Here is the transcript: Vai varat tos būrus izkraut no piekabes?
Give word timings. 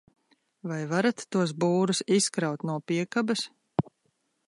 Vai 0.71 0.79
varat 0.93 1.19
tos 1.35 1.53
būrus 1.65 2.01
izkraut 2.19 2.67
no 2.71 2.79
piekabes? 2.93 3.49